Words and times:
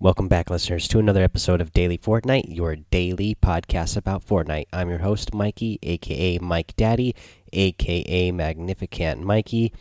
Welcome 0.00 0.28
back, 0.28 0.48
listeners, 0.48 0.86
to 0.88 1.00
another 1.00 1.24
episode 1.24 1.60
of 1.60 1.72
Daily 1.72 1.98
Fortnite, 1.98 2.54
your 2.54 2.76
daily 2.76 3.34
podcast 3.34 3.96
about 3.96 4.24
Fortnite. 4.24 4.68
I'm 4.72 4.88
your 4.90 5.00
host, 5.00 5.34
Mikey, 5.34 5.80
aka 5.82 6.38
Mike 6.38 6.76
Daddy, 6.76 7.16
aka 7.52 8.30
Magnificent 8.30 9.22
Mikey. 9.24 9.72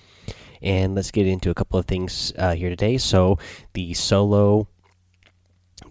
And 0.60 0.96
let's 0.96 1.12
get 1.12 1.28
into 1.28 1.52
a 1.52 1.54
couple 1.54 1.78
of 1.78 1.86
things 1.86 2.34
uh, 2.36 2.56
here 2.56 2.70
today. 2.70 2.98
So, 2.98 3.38
the 3.74 3.94
solo 3.94 4.68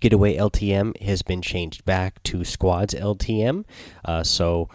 getaway 0.01 0.37
LTM 0.37 1.01
has 1.03 1.23
been 1.23 1.41
changed 1.41 1.85
back 1.85 2.21
to 2.25 2.43
squads 2.43 2.95
LTM. 2.95 3.65
Uh, 4.05 4.25
so, 4.25 4.69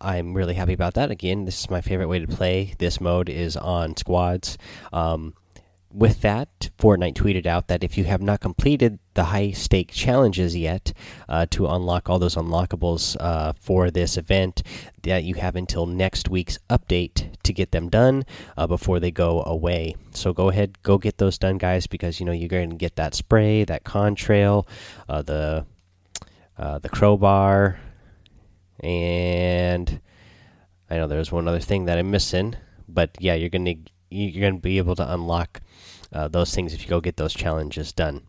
I'm 0.00 0.34
really 0.34 0.54
happy 0.54 0.72
about 0.72 0.94
that. 0.94 1.12
Again, 1.12 1.44
this 1.44 1.60
is 1.60 1.70
my 1.70 1.80
favorite 1.80 2.08
way 2.08 2.18
to 2.18 2.26
play. 2.26 2.74
This 2.78 3.00
mode 3.00 3.28
is 3.28 3.56
on 3.56 3.96
squads. 3.96 4.58
Um, 4.92 5.34
with 5.92 6.20
that, 6.20 6.70
Fortnite 6.78 7.14
tweeted 7.14 7.46
out 7.46 7.68
that 7.68 7.82
if 7.82 7.96
you 7.96 8.04
have 8.04 8.20
not 8.20 8.40
completed 8.40 8.98
the 9.14 9.24
high 9.24 9.52
stake 9.52 9.90
challenges 9.90 10.54
yet 10.54 10.92
uh, 11.28 11.46
to 11.50 11.66
unlock 11.66 12.10
all 12.10 12.18
those 12.18 12.34
unlockables 12.34 13.16
uh, 13.18 13.52
for 13.58 13.90
this 13.90 14.16
event, 14.16 14.62
that 15.02 15.24
you 15.24 15.36
have 15.36 15.56
until 15.56 15.86
next 15.86 16.28
week's 16.28 16.58
update 16.68 17.34
to 17.42 17.52
get 17.52 17.70
them 17.70 17.88
done 17.88 18.24
uh, 18.56 18.66
before 18.66 19.00
they 19.00 19.10
go 19.10 19.42
away. 19.44 19.94
So 20.12 20.32
go 20.32 20.50
ahead, 20.50 20.82
go 20.82 20.98
get 20.98 21.18
those 21.18 21.38
done, 21.38 21.56
guys, 21.56 21.86
because 21.86 22.20
you 22.20 22.26
know 22.26 22.32
you're 22.32 22.48
going 22.48 22.70
to 22.70 22.76
get 22.76 22.96
that 22.96 23.14
spray, 23.14 23.64
that 23.64 23.84
contrail, 23.84 24.66
uh, 25.08 25.22
the 25.22 25.64
uh, 26.58 26.78
the 26.78 26.88
crowbar, 26.88 27.78
and 28.80 30.00
I 30.90 30.96
know 30.96 31.06
there's 31.06 31.32
one 31.32 31.48
other 31.48 31.60
thing 31.60 31.86
that 31.86 31.98
I'm 31.98 32.10
missing, 32.10 32.56
but 32.88 33.10
yeah, 33.18 33.34
you're 33.34 33.48
gonna 33.48 33.74
you're 34.10 34.50
gonna 34.50 34.60
be 34.60 34.78
able 34.78 34.96
to 34.96 35.12
unlock 35.12 35.60
uh, 36.16 36.28
those 36.28 36.54
things 36.54 36.72
if 36.72 36.82
you 36.82 36.88
go 36.88 37.00
get 37.00 37.18
those 37.18 37.34
challenges 37.34 37.92
done. 37.92 38.22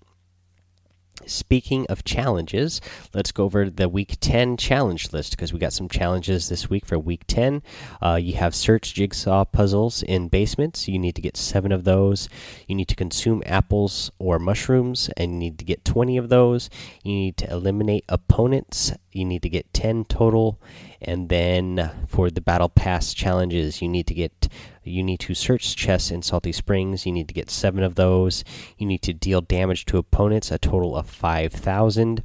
Speaking 1.25 1.87
of 1.87 2.03
challenges, 2.03 2.79
let's 3.13 3.31
go 3.31 3.45
over 3.45 3.69
the 3.69 3.89
week 3.89 4.17
10 4.19 4.55
challenge 4.55 5.11
list 5.11 5.31
because 5.31 5.51
we 5.51 5.57
got 5.57 5.73
some 5.73 5.89
challenges 5.89 6.47
this 6.47 6.69
week 6.69 6.85
for 6.85 6.99
week 6.99 7.23
10. 7.27 7.63
Uh, 8.01 8.19
you 8.21 8.35
have 8.35 8.53
search 8.53 8.93
jigsaw 8.93 9.43
puzzles 9.43 10.03
in 10.03 10.27
basements. 10.27 10.87
You 10.87 10.99
need 10.99 11.15
to 11.15 11.21
get 11.21 11.35
seven 11.35 11.71
of 11.71 11.85
those. 11.85 12.29
You 12.67 12.75
need 12.75 12.87
to 12.89 12.95
consume 12.95 13.41
apples 13.45 14.11
or 14.19 14.37
mushrooms, 14.37 15.09
and 15.17 15.31
you 15.33 15.39
need 15.39 15.59
to 15.59 15.65
get 15.65 15.83
20 15.83 16.17
of 16.17 16.29
those. 16.29 16.69
You 17.03 17.13
need 17.13 17.37
to 17.37 17.49
eliminate 17.49 18.05
opponents. 18.09 18.93
You 19.17 19.25
need 19.25 19.41
to 19.41 19.49
get 19.49 19.73
10 19.73 20.05
total. 20.05 20.61
And 21.01 21.29
then 21.29 21.91
for 22.07 22.29
the 22.29 22.41
battle 22.41 22.69
pass 22.69 23.13
challenges, 23.13 23.81
you 23.81 23.89
need 23.89 24.07
to 24.07 24.13
get 24.13 24.47
you 24.83 25.03
need 25.03 25.19
to 25.21 25.33
search 25.33 25.75
chests 25.75 26.11
in 26.11 26.21
Salty 26.21 26.53
Springs. 26.53 27.05
You 27.05 27.11
need 27.11 27.27
to 27.27 27.33
get 27.33 27.49
seven 27.49 27.83
of 27.83 27.95
those. 27.95 28.43
You 28.77 28.87
need 28.87 29.01
to 29.01 29.13
deal 29.13 29.41
damage 29.41 29.85
to 29.85 29.97
opponents, 29.97 30.49
a 30.49 30.57
total 30.57 30.95
of 30.95 31.09
5,000. 31.09 32.23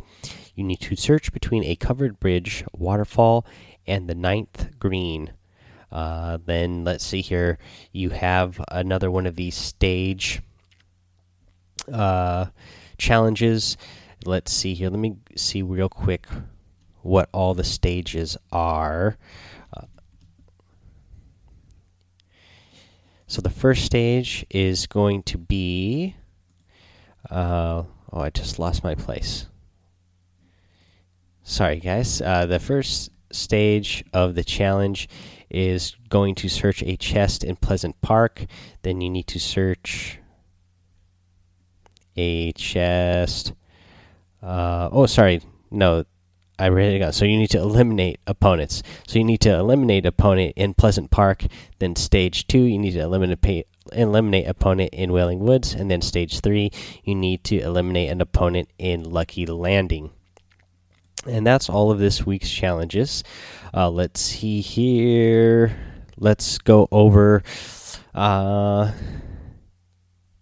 You 0.54 0.64
need 0.64 0.80
to 0.80 0.94
search 0.94 1.32
between 1.32 1.64
a 1.64 1.74
covered 1.74 2.20
bridge, 2.20 2.64
waterfall, 2.72 3.44
and 3.86 4.08
the 4.08 4.14
ninth 4.14 4.78
green. 4.78 5.32
Uh, 5.90 6.38
then 6.44 6.84
let's 6.84 7.04
see 7.04 7.20
here. 7.20 7.58
You 7.90 8.10
have 8.10 8.60
another 8.68 9.10
one 9.10 9.26
of 9.26 9.36
these 9.36 9.56
stage 9.56 10.40
uh, 11.92 12.46
challenges. 12.96 13.76
Let's 14.24 14.52
see 14.52 14.74
here. 14.74 14.88
Let 14.88 15.00
me 15.00 15.16
see 15.34 15.62
real 15.62 15.88
quick 15.88 16.26
what 17.02 17.28
all 17.32 17.54
the 17.54 17.64
stages 17.64 18.36
are. 18.50 19.16
So 23.32 23.40
the 23.40 23.48
first 23.48 23.86
stage 23.86 24.44
is 24.50 24.86
going 24.86 25.22
to 25.22 25.38
be. 25.38 26.16
Uh, 27.30 27.84
oh, 28.12 28.20
I 28.20 28.28
just 28.28 28.58
lost 28.58 28.84
my 28.84 28.94
place. 28.94 29.46
Sorry, 31.42 31.80
guys. 31.80 32.20
Uh, 32.20 32.44
the 32.44 32.58
first 32.58 33.10
stage 33.30 34.04
of 34.12 34.34
the 34.34 34.44
challenge 34.44 35.08
is 35.48 35.96
going 36.10 36.34
to 36.34 36.48
search 36.50 36.82
a 36.82 36.94
chest 36.98 37.42
in 37.42 37.56
Pleasant 37.56 37.98
Park. 38.02 38.44
Then 38.82 39.00
you 39.00 39.08
need 39.08 39.28
to 39.28 39.40
search 39.40 40.18
a 42.14 42.52
chest. 42.52 43.54
Uh, 44.42 44.90
oh, 44.92 45.06
sorry. 45.06 45.40
No, 45.70 46.04
I 46.58 46.68
read 46.68 46.98
got. 46.98 47.14
So 47.14 47.24
you 47.24 47.36
need 47.36 47.50
to 47.50 47.58
eliminate 47.58 48.20
opponents. 48.26 48.82
So 49.06 49.18
you 49.18 49.24
need 49.24 49.40
to 49.40 49.54
eliminate 49.54 50.06
opponent 50.06 50.54
in 50.56 50.74
Pleasant 50.74 51.10
Park. 51.10 51.44
Then 51.78 51.96
stage 51.96 52.46
two, 52.46 52.62
you 52.62 52.78
need 52.78 52.92
to 52.92 53.00
eliminate 53.00 53.66
eliminate 53.90 54.46
opponent 54.46 54.90
in 54.92 55.12
Wailing 55.12 55.40
Woods, 55.40 55.74
and 55.74 55.90
then 55.90 56.00
stage 56.00 56.40
three, 56.40 56.70
you 57.02 57.14
need 57.14 57.42
to 57.44 57.58
eliminate 57.58 58.10
an 58.10 58.20
opponent 58.20 58.68
in 58.78 59.02
Lucky 59.02 59.44
Landing. 59.44 60.10
And 61.26 61.46
that's 61.46 61.68
all 61.68 61.90
of 61.90 61.98
this 61.98 62.24
week's 62.24 62.50
challenges. 62.50 63.22
Uh, 63.74 63.90
let's 63.90 64.20
see 64.20 64.60
here. 64.60 65.76
Let's 66.16 66.58
go 66.58 66.88
over. 66.90 67.42
Uh, 68.14 68.92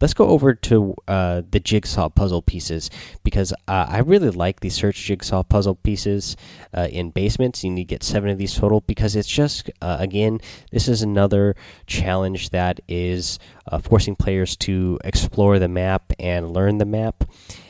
let's 0.00 0.14
go 0.14 0.28
over 0.28 0.54
to 0.54 0.94
uh, 1.08 1.42
the 1.50 1.60
jigsaw 1.60 2.08
puzzle 2.08 2.42
pieces 2.42 2.90
because 3.22 3.52
uh, 3.68 3.86
I 3.88 3.98
really 3.98 4.30
like 4.30 4.60
the 4.60 4.70
search 4.70 4.96
jigsaw 4.96 5.42
puzzle 5.42 5.74
pieces 5.76 6.36
uh, 6.74 6.88
in 6.90 7.10
basements. 7.10 7.62
You 7.62 7.70
need 7.70 7.84
to 7.84 7.94
get 7.94 8.02
seven 8.02 8.30
of 8.30 8.38
these 8.38 8.54
total 8.54 8.80
because 8.80 9.16
it's 9.16 9.28
just, 9.28 9.70
uh, 9.82 9.96
again, 10.00 10.40
this 10.72 10.88
is 10.88 11.02
another 11.02 11.54
challenge 11.86 12.50
that 12.50 12.80
is 12.88 13.38
uh, 13.70 13.78
forcing 13.78 14.16
players 14.16 14.56
to 14.56 14.98
explore 15.04 15.58
the 15.58 15.68
map 15.68 16.12
and 16.18 16.52
learn 16.52 16.78
the 16.78 16.84
map. 16.86 17.24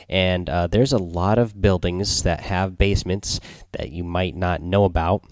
And 0.09 0.49
uh, 0.49 0.67
there's 0.67 0.91
a 0.91 0.97
lot 0.97 1.37
of 1.37 1.61
buildings 1.61 2.23
that 2.23 2.41
have 2.41 2.77
basements 2.77 3.39
that 3.71 3.91
you 3.91 4.03
might 4.03 4.35
not 4.35 4.61
know 4.61 4.83
about 4.83 5.23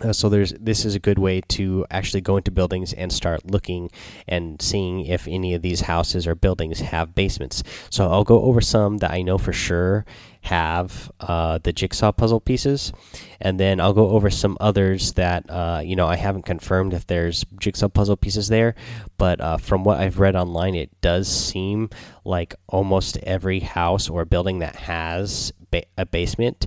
uh, 0.00 0.12
so 0.12 0.28
there's 0.28 0.52
this 0.52 0.84
is 0.84 0.94
a 0.94 1.00
good 1.00 1.18
way 1.18 1.40
to 1.48 1.84
actually 1.90 2.20
go 2.20 2.36
into 2.36 2.50
buildings 2.50 2.92
and 2.92 3.12
start 3.12 3.44
looking 3.44 3.90
and 4.26 4.60
seeing 4.62 5.04
if 5.06 5.26
any 5.26 5.54
of 5.54 5.62
these 5.62 5.82
houses 5.82 6.26
or 6.26 6.34
buildings 6.34 6.80
have 6.80 7.14
basements. 7.14 7.62
So 7.90 8.10
I'll 8.10 8.24
go 8.24 8.42
over 8.42 8.60
some 8.60 8.98
that 8.98 9.10
I 9.10 9.22
know 9.22 9.38
for 9.38 9.52
sure 9.52 10.04
have 10.42 11.10
uh, 11.20 11.58
the 11.58 11.72
jigsaw 11.72 12.12
puzzle 12.12 12.40
pieces, 12.40 12.92
and 13.40 13.58
then 13.58 13.80
I'll 13.80 13.92
go 13.92 14.10
over 14.10 14.30
some 14.30 14.56
others 14.60 15.12
that 15.14 15.48
uh, 15.50 15.82
you 15.84 15.96
know 15.96 16.06
I 16.06 16.16
haven't 16.16 16.46
confirmed 16.46 16.94
if 16.94 17.06
there's 17.06 17.44
jigsaw 17.58 17.88
puzzle 17.88 18.16
pieces 18.16 18.48
there, 18.48 18.74
but 19.16 19.40
uh, 19.40 19.56
from 19.56 19.84
what 19.84 20.00
I've 20.00 20.20
read 20.20 20.36
online, 20.36 20.74
it 20.74 20.90
does 21.00 21.28
seem 21.28 21.90
like 22.24 22.54
almost 22.68 23.18
every 23.18 23.60
house 23.60 24.08
or 24.08 24.24
building 24.24 24.60
that 24.60 24.76
has 24.76 25.52
ba 25.70 25.82
a 25.96 26.06
basement. 26.06 26.66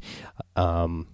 Um, 0.55 1.07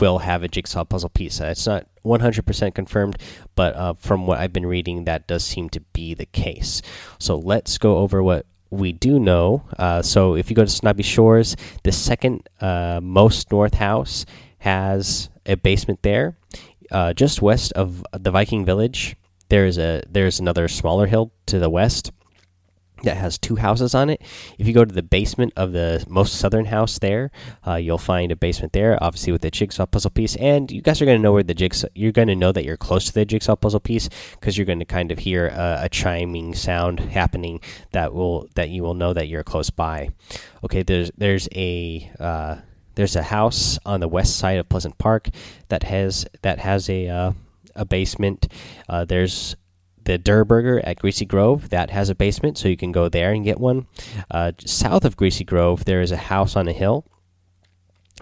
will 0.00 0.18
have 0.18 0.42
a 0.42 0.48
jigsaw 0.48 0.84
puzzle 0.84 1.10
piece. 1.10 1.40
Uh, 1.40 1.46
it's 1.46 1.66
not 1.66 1.86
100% 2.04 2.74
confirmed, 2.74 3.16
but 3.54 3.76
uh, 3.76 3.94
from 3.94 4.26
what 4.26 4.38
I've 4.38 4.52
been 4.52 4.66
reading, 4.66 5.04
that 5.04 5.26
does 5.26 5.44
seem 5.44 5.68
to 5.70 5.80
be 5.80 6.14
the 6.14 6.26
case. 6.26 6.82
So 7.18 7.36
let's 7.36 7.78
go 7.78 7.98
over 7.98 8.22
what 8.22 8.46
we 8.70 8.92
do 8.92 9.20
know. 9.20 9.64
Uh, 9.78 10.02
so 10.02 10.34
if 10.34 10.50
you 10.50 10.56
go 10.56 10.64
to 10.64 10.70
Snobby 10.70 11.02
Shores, 11.02 11.56
the 11.84 11.92
second 11.92 12.48
uh, 12.60 13.00
most 13.02 13.50
north 13.52 13.74
house 13.74 14.24
has 14.58 15.28
a 15.46 15.56
basement 15.56 16.02
there. 16.02 16.36
Uh, 16.90 17.12
just 17.12 17.42
west 17.42 17.72
of 17.72 18.04
the 18.12 18.30
Viking 18.30 18.64
Village, 18.64 19.16
there's 19.48 19.78
a 19.78 20.02
there's 20.08 20.40
another 20.40 20.68
smaller 20.68 21.06
hill 21.06 21.32
to 21.46 21.58
the 21.58 21.70
west 21.70 22.10
that 23.02 23.16
has 23.16 23.38
two 23.38 23.56
houses 23.56 23.94
on 23.94 24.10
it. 24.10 24.22
If 24.58 24.66
you 24.66 24.72
go 24.72 24.84
to 24.84 24.94
the 24.94 25.02
basement 25.02 25.52
of 25.56 25.72
the 25.72 26.04
most 26.08 26.34
southern 26.34 26.66
house 26.66 26.98
there, 26.98 27.30
uh, 27.66 27.74
you'll 27.74 27.98
find 27.98 28.32
a 28.32 28.36
basement 28.36 28.72
there, 28.72 29.02
obviously 29.02 29.32
with 29.32 29.42
the 29.42 29.50
jigsaw 29.50 29.86
puzzle 29.86 30.10
piece. 30.10 30.36
And 30.36 30.70
you 30.70 30.82
guys 30.82 31.02
are 31.02 31.04
going 31.04 31.18
to 31.18 31.22
know 31.22 31.32
where 31.32 31.42
the 31.42 31.54
jigsaw. 31.54 31.88
You're 31.94 32.12
going 32.12 32.28
to 32.28 32.36
know 32.36 32.52
that 32.52 32.64
you're 32.64 32.76
close 32.76 33.06
to 33.06 33.12
the 33.12 33.24
jigsaw 33.24 33.56
puzzle 33.56 33.80
piece 33.80 34.08
because 34.32 34.56
you're 34.56 34.66
going 34.66 34.78
to 34.78 34.84
kind 34.84 35.10
of 35.10 35.18
hear 35.18 35.48
a, 35.48 35.80
a, 35.82 35.88
chiming 35.88 36.54
sound 36.54 37.00
happening 37.00 37.60
that 37.92 38.14
will 38.14 38.48
that 38.54 38.70
you 38.70 38.82
will 38.82 38.94
know 38.94 39.12
that 39.12 39.28
you're 39.28 39.44
close 39.44 39.70
by. 39.70 40.10
Okay, 40.64 40.82
there's 40.82 41.10
there's 41.16 41.48
a 41.54 42.10
uh, 42.18 42.56
there's 42.94 43.16
a 43.16 43.22
house 43.22 43.78
on 43.84 44.00
the 44.00 44.08
west 44.08 44.36
side 44.36 44.58
of 44.58 44.68
Pleasant 44.68 44.98
Park 44.98 45.28
that 45.68 45.82
has 45.82 46.26
that 46.42 46.58
has 46.58 46.88
a 46.88 47.08
uh, 47.08 47.32
a 47.74 47.84
basement. 47.84 48.48
Uh, 48.88 49.04
there's 49.04 49.56
the 50.04 50.18
Durr 50.18 50.44
Burger 50.44 50.80
at 50.84 50.98
Greasy 50.98 51.24
Grove 51.24 51.70
that 51.70 51.90
has 51.90 52.10
a 52.10 52.14
basement, 52.14 52.58
so 52.58 52.68
you 52.68 52.76
can 52.76 52.92
go 52.92 53.08
there 53.08 53.32
and 53.32 53.44
get 53.44 53.60
one. 53.60 53.86
Uh, 54.30 54.52
south 54.64 55.04
of 55.04 55.16
Greasy 55.16 55.44
Grove, 55.44 55.84
there 55.84 56.00
is 56.00 56.12
a 56.12 56.16
house 56.16 56.56
on 56.56 56.68
a 56.68 56.72
hill, 56.72 57.04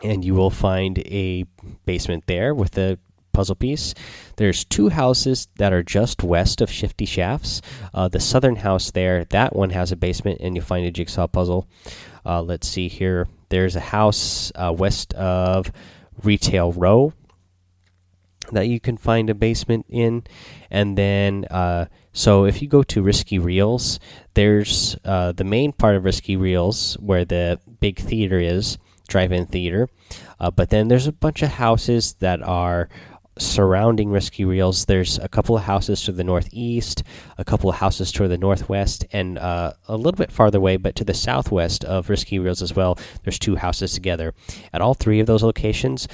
and 0.02 0.24
you 0.24 0.34
will 0.34 0.50
find 0.50 0.98
a 1.00 1.44
basement 1.84 2.24
there 2.26 2.54
with 2.54 2.76
a 2.78 2.98
puzzle 3.32 3.54
piece. 3.54 3.94
There's 4.36 4.64
two 4.64 4.88
houses 4.88 5.48
that 5.56 5.72
are 5.72 5.82
just 5.82 6.22
west 6.22 6.60
of 6.60 6.70
Shifty 6.70 7.06
Shafts. 7.06 7.62
Uh, 7.94 8.08
the 8.08 8.20
southern 8.20 8.56
house 8.56 8.90
there, 8.90 9.24
that 9.26 9.54
one 9.54 9.70
has 9.70 9.92
a 9.92 9.96
basement, 9.96 10.40
and 10.40 10.56
you'll 10.56 10.64
find 10.64 10.86
a 10.86 10.90
jigsaw 10.90 11.26
puzzle. 11.26 11.68
Uh, 12.24 12.42
let's 12.42 12.68
see 12.68 12.88
here. 12.88 13.28
There's 13.48 13.76
a 13.76 13.80
house 13.80 14.52
uh, 14.54 14.74
west 14.76 15.14
of 15.14 15.72
Retail 16.22 16.72
Row 16.72 17.12
that 18.52 18.68
you 18.68 18.80
can 18.80 18.96
find 18.96 19.30
a 19.30 19.34
basement 19.34 19.86
in, 19.88 20.24
and 20.70 20.96
then 20.96 21.44
uh, 21.50 21.86
so 22.12 22.44
if 22.44 22.60
you 22.60 22.68
go 22.68 22.82
to 22.82 23.02
Risky 23.02 23.38
Reels, 23.38 24.00
there's 24.34 24.96
uh, 25.04 25.32
the 25.32 25.44
main 25.44 25.72
part 25.72 25.96
of 25.96 26.04
Risky 26.04 26.36
Reels 26.36 26.94
where 26.94 27.24
the 27.24 27.60
big 27.80 27.98
theater 27.98 28.38
is, 28.38 28.78
drive-in 29.08 29.46
theater, 29.46 29.88
uh, 30.38 30.50
but 30.50 30.70
then 30.70 30.88
there's 30.88 31.06
a 31.06 31.12
bunch 31.12 31.42
of 31.42 31.50
houses 31.50 32.14
that 32.20 32.42
are 32.42 32.88
surrounding 33.38 34.10
Risky 34.10 34.44
Reels. 34.44 34.84
There's 34.84 35.18
a 35.18 35.28
couple 35.28 35.56
of 35.56 35.62
houses 35.62 36.02
to 36.04 36.12
the 36.12 36.24
northeast, 36.24 37.02
a 37.38 37.44
couple 37.44 37.70
of 37.70 37.76
houses 37.76 38.12
to 38.12 38.28
the 38.28 38.36
northwest, 38.36 39.06
and 39.12 39.38
uh, 39.38 39.72
a 39.88 39.96
little 39.96 40.18
bit 40.18 40.32
farther 40.32 40.58
away, 40.58 40.76
but 40.76 40.94
to 40.96 41.04
the 41.04 41.14
southwest 41.14 41.84
of 41.84 42.10
Risky 42.10 42.38
Reels 42.38 42.62
as 42.62 42.74
well. 42.74 42.98
There's 43.22 43.38
two 43.38 43.56
houses 43.56 43.94
together. 43.94 44.34
At 44.72 44.82
all 44.82 44.94
three 44.94 45.20
of 45.20 45.26
those 45.26 45.42
locations, 45.42 46.06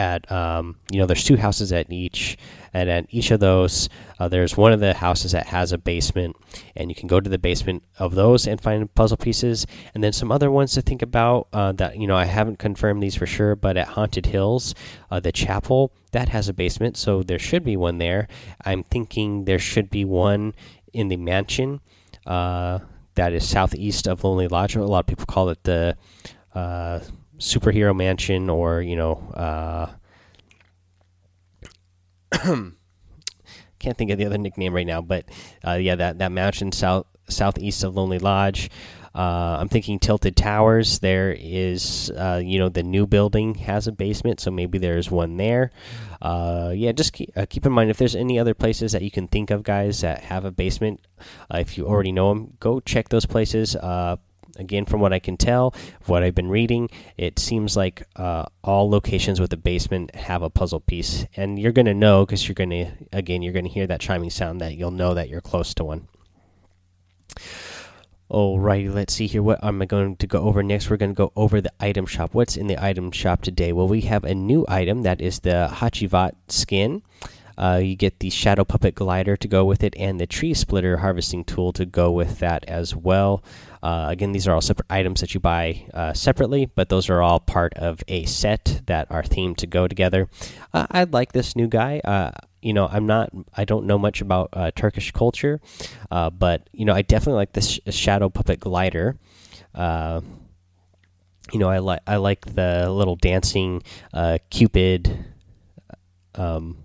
at 0.00 0.32
um, 0.32 0.76
you 0.90 0.98
know 0.98 1.04
there's 1.04 1.24
two 1.24 1.36
houses 1.36 1.72
at 1.72 1.92
each 1.92 2.38
and 2.72 2.88
at 2.88 3.04
each 3.10 3.30
of 3.30 3.38
those 3.38 3.90
uh, 4.18 4.28
there's 4.28 4.56
one 4.56 4.72
of 4.72 4.80
the 4.80 4.94
houses 4.94 5.32
that 5.32 5.46
has 5.46 5.72
a 5.72 5.78
basement 5.78 6.34
and 6.74 6.88
you 6.88 6.94
can 6.94 7.06
go 7.06 7.20
to 7.20 7.28
the 7.28 7.38
basement 7.38 7.82
of 7.98 8.14
those 8.14 8.46
and 8.46 8.60
find 8.60 8.94
puzzle 8.94 9.18
pieces. 9.18 9.66
And 9.94 10.02
then 10.02 10.14
some 10.14 10.32
other 10.32 10.50
ones 10.50 10.72
to 10.72 10.80
think 10.80 11.02
about 11.02 11.48
uh, 11.52 11.72
that 11.72 11.98
you 11.98 12.06
know 12.06 12.16
i 12.16 12.24
haven't 12.24 12.58
confirmed 12.58 13.02
these 13.02 13.14
for 13.14 13.26
sure 13.26 13.54
but 13.54 13.76
at 13.76 13.88
haunted 13.88 14.26
hills 14.26 14.74
uh, 15.10 15.20
the 15.20 15.32
chapel 15.32 15.92
that 16.12 16.30
has 16.30 16.48
a 16.48 16.54
basement 16.54 16.96
so 16.96 17.22
there 17.22 17.38
should 17.38 17.64
be 17.64 17.76
one 17.76 17.98
there. 17.98 18.26
I'm 18.64 18.82
thinking 18.82 19.44
there 19.44 19.58
should 19.58 19.90
be 19.90 20.04
one 20.06 20.54
in 20.94 21.08
the 21.08 21.16
mansion 21.16 21.80
uh, 22.26 22.78
that 23.16 23.34
is 23.34 23.46
southeast 23.46 24.08
of 24.08 24.24
lonely 24.24 24.48
lodge. 24.48 24.76
A 24.76 24.84
lot 24.84 25.00
of 25.00 25.06
people 25.06 25.26
call 25.26 25.50
it 25.50 25.62
the 25.64 25.96
uh, 26.54 27.00
superhero 27.40 27.96
mansion 27.96 28.50
or 28.50 28.82
you 28.82 28.94
know 28.94 29.14
uh, 29.34 29.90
can't 33.78 33.96
think 33.96 34.10
of 34.10 34.18
the 34.18 34.26
other 34.26 34.38
nickname 34.38 34.74
right 34.74 34.86
now 34.86 35.00
but 35.00 35.24
uh, 35.66 35.72
yeah 35.72 35.94
that 35.94 36.18
that 36.18 36.30
mansion 36.30 36.70
south 36.70 37.06
southeast 37.28 37.82
of 37.82 37.96
lonely 37.96 38.18
lodge 38.18 38.70
uh, 39.14 39.56
i'm 39.58 39.68
thinking 39.68 39.98
tilted 39.98 40.36
towers. 40.36 41.00
There 41.00 41.34
is 41.36 42.12
uh, 42.16 42.40
you 42.44 42.60
know 42.60 42.68
the 42.68 42.84
new 42.84 43.08
building 43.08 43.56
has 43.56 43.88
a 43.88 43.92
basement 43.92 44.38
so 44.38 44.52
maybe 44.52 44.78
there's 44.78 45.10
one 45.10 45.36
there. 45.36 45.72
Uh, 46.22 46.72
yeah 46.76 46.92
just 46.92 47.14
keep, 47.14 47.30
uh, 47.36 47.46
keep 47.48 47.66
in 47.66 47.72
mind 47.72 47.90
if 47.90 47.96
there's 47.96 48.14
any 48.14 48.38
other 48.38 48.54
places 48.54 48.92
that 48.92 49.02
you 49.02 49.10
can 49.10 49.26
think 49.26 49.50
of 49.50 49.64
guys 49.64 50.02
that 50.02 50.20
have 50.20 50.44
a 50.44 50.52
basement 50.52 51.00
if 51.52 51.76
you 51.76 51.86
already 51.86 52.12
know 52.12 52.28
them 52.28 52.52
go 52.60 52.78
check 52.78 53.08
those 53.08 53.26
places 53.26 53.74
again, 54.60 54.84
from 54.84 55.00
what 55.00 55.12
I 55.12 55.18
can 55.18 55.36
tell, 55.36 55.74
what 56.06 56.22
I've 56.22 56.34
been 56.34 56.50
reading, 56.50 56.88
it 57.16 57.38
seems 57.38 57.76
like 57.76 58.06
uh, 58.16 58.44
all 58.62 58.88
locations 58.88 59.40
with 59.40 59.52
a 59.52 59.56
basement 59.56 60.14
have 60.14 60.42
a 60.42 60.50
puzzle 60.50 60.80
piece, 60.80 61.26
and 61.36 61.58
you're 61.58 61.72
going 61.72 61.86
to 61.86 61.94
know 61.94 62.24
because 62.24 62.46
you're 62.46 62.54
going 62.54 62.70
to 62.70 62.90
again 63.12 63.42
you're 63.42 63.52
going 63.52 63.64
to 63.64 63.70
hear 63.70 63.86
that 63.86 64.00
chiming 64.00 64.30
sound 64.30 64.60
that 64.60 64.76
you'll 64.76 64.90
know 64.90 65.14
that 65.14 65.28
you're 65.28 65.40
close 65.40 65.74
to 65.74 65.84
one. 65.84 66.06
Alrighty, 68.30 68.94
let's 68.94 69.14
see 69.14 69.26
here. 69.26 69.42
What 69.42 69.64
am 69.64 69.82
I 69.82 69.86
going 69.86 70.14
to 70.16 70.26
go 70.26 70.42
over 70.42 70.62
next? 70.62 70.88
We're 70.88 70.98
going 70.98 71.10
to 71.10 71.16
go 71.16 71.32
over 71.34 71.60
the 71.60 71.72
item 71.80 72.06
shop. 72.06 72.32
What's 72.32 72.56
in 72.56 72.68
the 72.68 72.80
item 72.80 73.10
shop 73.10 73.42
today? 73.42 73.72
Well, 73.72 73.88
we 73.88 74.02
have 74.02 74.22
a 74.22 74.36
new 74.36 74.64
item 74.68 75.02
that 75.02 75.20
is 75.20 75.40
the 75.40 75.68
Hacivat 75.72 76.34
skin. 76.46 77.02
Uh, 77.58 77.80
you 77.82 77.96
get 77.96 78.20
the 78.20 78.30
Shadow 78.30 78.64
Puppet 78.64 78.94
Glider 78.94 79.36
to 79.36 79.48
go 79.48 79.64
with 79.64 79.82
it, 79.82 79.94
and 79.98 80.20
the 80.20 80.26
Tree 80.26 80.54
Splitter 80.54 80.98
Harvesting 80.98 81.44
Tool 81.44 81.72
to 81.72 81.84
go 81.84 82.10
with 82.12 82.38
that 82.38 82.64
as 82.66 82.94
well. 82.94 83.42
Uh, 83.82 84.06
again, 84.08 84.32
these 84.32 84.46
are 84.46 84.54
all 84.54 84.60
separate 84.60 84.86
items 84.90 85.20
that 85.20 85.34
you 85.34 85.40
buy 85.40 85.86
uh, 85.94 86.12
separately, 86.12 86.66
but 86.66 86.88
those 86.88 87.08
are 87.08 87.22
all 87.22 87.40
part 87.40 87.74
of 87.74 88.02
a 88.08 88.24
set 88.26 88.82
that 88.86 89.10
are 89.10 89.22
themed 89.22 89.56
to 89.58 89.66
go 89.66 89.88
together. 89.88 90.28
Uh, 90.72 90.86
I 90.90 91.04
like 91.04 91.32
this 91.32 91.56
new 91.56 91.68
guy. 91.68 92.00
Uh, 92.04 92.32
you 92.62 92.72
know, 92.74 92.86
I'm 92.86 93.06
not, 93.06 93.30
I 93.56 93.64
don't 93.64 93.86
know 93.86 93.98
much 93.98 94.20
about 94.20 94.50
uh, 94.52 94.70
Turkish 94.74 95.12
culture, 95.12 95.60
but 96.10 96.68
you 96.72 96.84
know, 96.84 96.94
I 96.94 97.02
definitely 97.02 97.38
like 97.38 97.52
this 97.52 97.68
sh 97.68 97.80
Shadow 97.88 98.28
Puppet 98.28 98.60
Glider 98.60 99.16
you 101.52 101.58
know, 101.58 101.68
I 101.68 101.78
like 101.78 102.00
I 102.06 102.16
like 102.16 102.54
the 102.54 102.90
little 102.90 103.16
dancing 103.16 103.82
uh, 104.12 104.38
Cupid 104.50 105.24
um, 106.34 106.84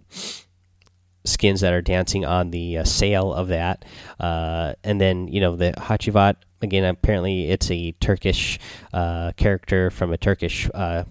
skins 1.24 1.62
that 1.62 1.74
are 1.74 1.82
dancing 1.82 2.26
on 2.26 2.52
the 2.52 2.80
uh, 2.80 2.84
sail 2.84 3.34
of 3.34 3.50
that. 3.50 3.86
Uh, 4.20 4.74
and 4.84 5.00
then, 5.00 5.28
you 5.28 5.42
know, 5.42 5.56
the 5.56 5.74
Hacivat, 5.78 6.36
again, 6.62 6.84
apparently 6.86 7.50
it's 7.50 7.70
a 7.72 7.92
Turkish 7.94 8.60
uh, 8.94 9.32
character 9.38 9.90
from 9.90 10.14
a 10.14 10.18
Turkish 10.18 10.70
uh, 10.74 11.04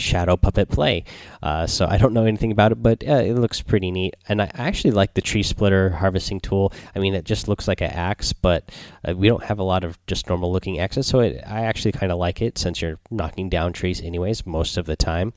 shadow 0.00 0.36
puppet 0.36 0.68
play. 0.68 1.04
Uh, 1.42 1.66
so 1.66 1.86
I 1.86 1.96
don't 1.96 2.12
know 2.12 2.24
anything 2.24 2.52
about 2.52 2.72
it, 2.72 2.82
but 2.82 3.06
uh, 3.06 3.14
it 3.14 3.34
looks 3.34 3.62
pretty 3.62 3.90
neat. 3.90 4.16
And 4.28 4.42
I 4.42 4.50
actually 4.54 4.90
like 4.90 5.14
the 5.14 5.20
tree 5.20 5.42
splitter 5.42 5.90
harvesting 5.90 6.40
tool. 6.40 6.72
I 6.94 6.98
mean, 6.98 7.14
it 7.14 7.24
just 7.24 7.48
looks 7.48 7.66
like 7.66 7.80
an 7.80 7.90
axe, 7.90 8.32
but 8.32 8.70
uh, 9.06 9.14
we 9.16 9.28
don't 9.28 9.44
have 9.44 9.58
a 9.58 9.62
lot 9.62 9.84
of 9.84 9.98
just 10.06 10.28
normal 10.28 10.52
looking 10.52 10.78
axes, 10.78 11.06
so 11.06 11.20
it, 11.20 11.42
I 11.46 11.62
actually 11.62 11.92
kind 11.92 12.12
of 12.12 12.18
like 12.18 12.42
it 12.42 12.58
since 12.58 12.82
you're 12.82 12.98
knocking 13.10 13.48
down 13.48 13.72
trees 13.72 14.00
anyways 14.00 14.46
most 14.46 14.76
of 14.76 14.86
the 14.86 14.96
time. 14.96 15.32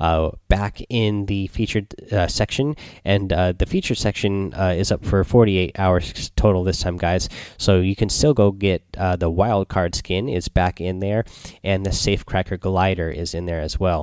Uh, 0.00 0.30
back 0.48 0.80
in 0.88 1.26
the 1.26 1.46
featured 1.48 1.94
uh, 2.12 2.26
section, 2.26 2.76
and 3.04 3.32
uh, 3.32 3.52
the 3.52 3.66
featured 3.66 3.98
section 3.98 4.52
is 4.52 4.90
up 4.90 5.04
for 5.04 5.24
48 5.24 5.78
hours 5.78 6.30
total 6.36 6.64
this 6.64 6.80
time, 6.80 6.96
guys. 6.96 7.28
So 7.58 7.80
you 7.80 7.96
can 7.96 8.08
still 8.08 8.34
go 8.34 8.52
get 8.52 8.82
the 8.92 9.30
wild 9.30 9.68
card 9.68 9.94
skin 9.94 10.28
is 10.28 10.48
back 10.48 10.80
in 10.80 11.00
there, 11.00 11.24
and 11.62 11.84
the 11.84 11.90
Safecracker 11.90 12.58
glider 12.58 13.10
is 13.10 13.34
in 13.34 13.46
there 13.46 13.60
as 13.60 13.78
well 13.78 14.01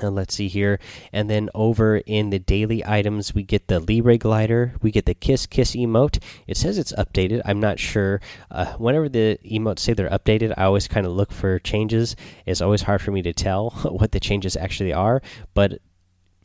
And 0.00 0.14
let's 0.14 0.34
see 0.34 0.48
here. 0.48 0.80
And 1.12 1.30
then 1.30 1.50
over 1.54 1.98
in 1.98 2.30
the 2.30 2.40
daily 2.40 2.84
items, 2.84 3.32
we 3.34 3.44
get 3.44 3.68
the 3.68 3.78
Libre 3.78 4.18
glider. 4.18 4.74
We 4.82 4.90
get 4.90 5.06
the 5.06 5.14
Kiss 5.14 5.46
Kiss 5.46 5.76
emote. 5.76 6.20
It 6.48 6.56
says 6.56 6.78
it's 6.78 6.92
updated. 6.94 7.42
I'm 7.44 7.60
not 7.60 7.78
sure. 7.78 8.20
Uh, 8.50 8.72
whenever 8.74 9.08
the 9.08 9.38
emotes 9.44 9.80
say 9.80 9.92
they're 9.92 10.10
updated, 10.10 10.52
I 10.56 10.64
always 10.64 10.88
kind 10.88 11.06
of 11.06 11.12
look 11.12 11.30
for 11.30 11.60
changes. 11.60 12.16
It's 12.44 12.60
always 12.60 12.82
hard 12.82 13.02
for 13.02 13.12
me 13.12 13.22
to 13.22 13.32
tell 13.32 13.70
what 13.84 14.10
the 14.10 14.20
changes 14.20 14.56
actually 14.56 14.92
are. 14.92 15.22
But 15.54 15.78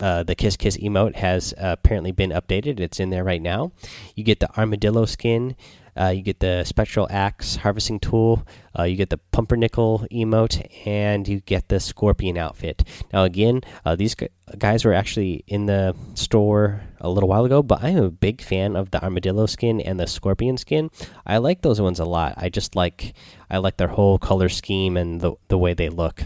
uh, 0.00 0.22
the 0.22 0.34
Kiss 0.34 0.56
Kiss 0.56 0.76
emote 0.78 1.16
has 1.16 1.52
uh, 1.54 1.76
apparently 1.78 2.12
been 2.12 2.30
updated. 2.30 2.80
It's 2.80 3.00
in 3.00 3.10
there 3.10 3.24
right 3.24 3.42
now. 3.42 3.72
You 4.14 4.24
get 4.24 4.40
the 4.40 4.56
Armadillo 4.56 5.04
skin. 5.06 5.56
Uh, 5.98 6.08
you 6.08 6.22
get 6.22 6.40
the 6.40 6.64
Spectral 6.64 7.06
Axe 7.10 7.56
harvesting 7.56 8.00
tool. 8.00 8.46
Uh, 8.78 8.84
you 8.84 8.96
get 8.96 9.10
the 9.10 9.18
Pumpernickel 9.18 10.06
emote, 10.12 10.86
and 10.86 11.26
you 11.26 11.40
get 11.40 11.68
the 11.68 11.80
Scorpion 11.80 12.36
outfit. 12.36 12.84
Now, 13.12 13.24
again, 13.24 13.62
uh, 13.84 13.96
these 13.96 14.14
guys 14.58 14.84
were 14.84 14.94
actually 14.94 15.44
in 15.46 15.66
the 15.66 15.94
store 16.14 16.82
a 17.00 17.10
little 17.10 17.28
while 17.28 17.44
ago, 17.44 17.62
but 17.62 17.82
I'm 17.82 17.96
a 17.96 18.10
big 18.10 18.40
fan 18.40 18.76
of 18.76 18.90
the 18.90 19.02
Armadillo 19.02 19.46
skin 19.46 19.80
and 19.80 19.98
the 19.98 20.06
Scorpion 20.06 20.56
skin. 20.56 20.90
I 21.26 21.38
like 21.38 21.62
those 21.62 21.80
ones 21.80 21.98
a 21.98 22.04
lot. 22.04 22.34
I 22.36 22.48
just 22.48 22.76
like 22.76 23.14
I 23.50 23.58
like 23.58 23.76
their 23.76 23.88
whole 23.88 24.18
color 24.18 24.48
scheme 24.48 24.96
and 24.96 25.20
the 25.20 25.34
the 25.48 25.58
way 25.58 25.74
they 25.74 25.88
look. 25.88 26.22